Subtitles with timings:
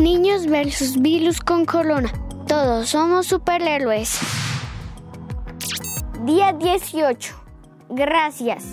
[0.00, 2.10] Niños versus virus con corona.
[2.48, 4.18] Todos somos superhéroes.
[6.24, 7.34] Día 18.
[7.90, 8.64] Gracias.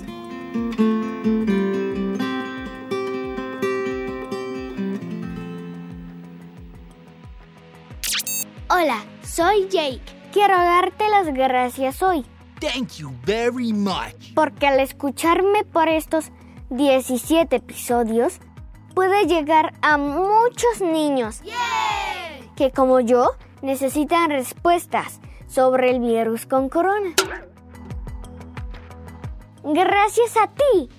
[8.70, 10.00] Hola, soy Jake.
[10.32, 12.25] Quiero darte las gracias hoy.
[12.62, 14.34] Thank you very much.
[14.34, 16.32] Porque al escucharme por estos
[16.70, 18.39] 17 episodios,
[18.98, 21.44] puede llegar a muchos niños
[22.55, 23.30] que como yo
[23.62, 27.13] necesitan respuestas sobre el virus con corona.
[29.63, 30.89] Gracias a ti,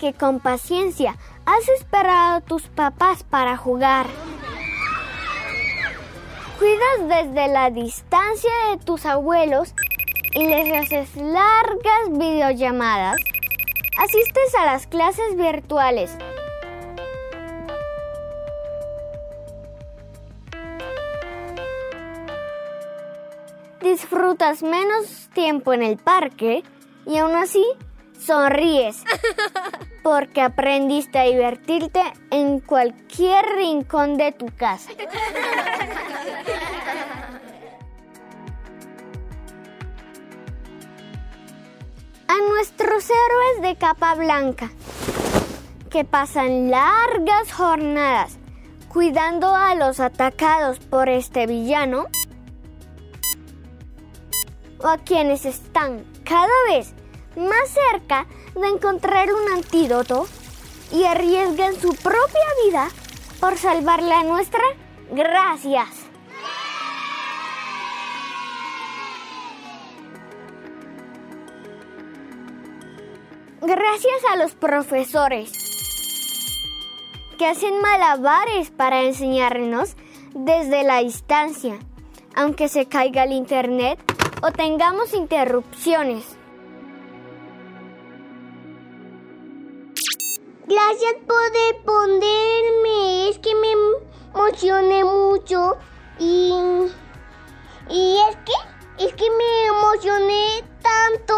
[0.00, 4.08] que con paciencia has esperado a tus papás para jugar.
[6.58, 9.76] Cuidas desde la distancia de tus abuelos
[10.34, 13.20] y les haces largas videollamadas.
[13.96, 16.18] Asistes a las clases virtuales.
[23.84, 26.64] Disfrutas menos tiempo en el parque
[27.04, 27.62] y aún así
[28.18, 29.04] sonríes
[30.02, 34.90] porque aprendiste a divertirte en cualquier rincón de tu casa.
[42.26, 44.70] A nuestros héroes de capa blanca,
[45.90, 48.38] que pasan largas jornadas
[48.88, 52.06] cuidando a los atacados por este villano,
[54.84, 56.92] o a quienes están cada vez
[57.36, 60.28] más cerca de encontrar un antídoto
[60.92, 62.88] y arriesgan su propia vida
[63.40, 64.62] por salvar la nuestra,
[65.10, 65.88] gracias.
[73.62, 75.50] Gracias a los profesores
[77.38, 79.96] que hacen malabares para enseñarnos
[80.34, 81.78] desde la distancia,
[82.36, 84.13] aunque se caiga el internet
[84.44, 86.36] o tengamos interrupciones.
[90.66, 91.36] Gracias por
[91.70, 93.30] responderme.
[93.30, 93.72] Es que me
[94.34, 95.76] emocioné mucho
[96.18, 96.52] y
[97.88, 101.34] y es que es que me emocioné tanto.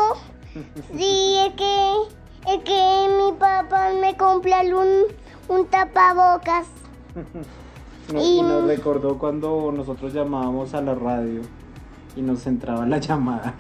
[0.97, 1.93] Sí, es que
[2.49, 5.05] es que mi papá me compró un
[5.49, 6.67] un tapabocas.
[8.21, 11.43] y nos recordó cuando nosotros llamábamos a la radio
[12.17, 13.55] y nos entraba la llamada.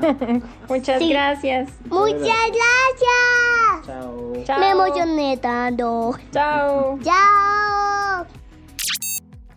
[0.68, 1.70] Muchas gracias.
[1.88, 3.86] Muchas gracias.
[3.86, 4.32] Chao.
[4.44, 4.58] Chao.
[4.58, 6.16] Me emocioné tanto.
[6.32, 6.98] Chao.
[7.02, 8.26] Chao.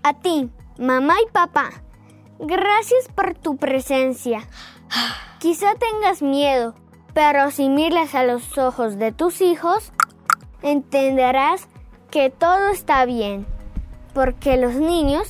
[0.03, 1.69] A ti, mamá y papá,
[2.39, 4.47] gracias por tu presencia.
[5.39, 6.75] Quizá tengas miedo,
[7.13, 9.91] pero si miras a los ojos de tus hijos,
[10.61, 11.67] entenderás
[12.09, 13.45] que todo está bien,
[14.13, 15.27] porque los niños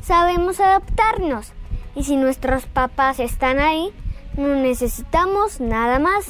[0.00, 1.52] sabemos adaptarnos
[1.94, 3.92] y si nuestros papás están ahí,
[4.36, 6.26] no necesitamos nada más.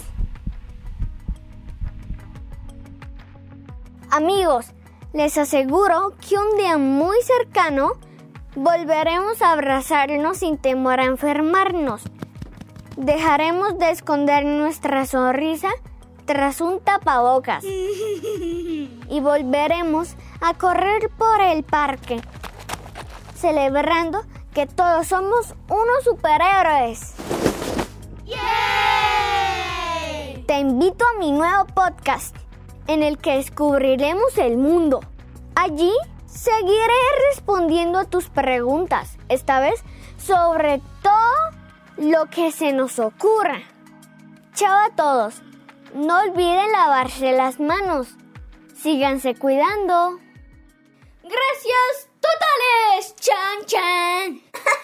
[4.11, 4.67] Amigos,
[5.13, 7.93] les aseguro que un día muy cercano
[8.55, 12.03] volveremos a abrazarnos sin temor a enfermarnos.
[12.97, 15.71] Dejaremos de esconder nuestra sonrisa
[16.27, 22.21] tras un tapabocas y volveremos a correr por el parque,
[23.35, 24.25] celebrando
[24.55, 27.15] que todos somos unos superhéroes.
[30.47, 32.37] Te invito a mi nuevo podcast
[32.87, 35.01] en el que descubriremos el mundo.
[35.57, 35.93] Allí
[36.27, 36.95] seguiré
[37.31, 39.83] respondiendo a tus preguntas, esta vez
[40.19, 41.51] sobre todo
[41.97, 43.61] lo que se nos ocurra.
[44.55, 45.43] Chao a todos.
[45.95, 48.09] No olviden lavarse las manos.
[48.75, 50.19] Síganse cuidando.
[51.23, 52.14] Gracias.
[52.25, 53.15] totales!
[53.21, 54.43] ¡Chan, chan!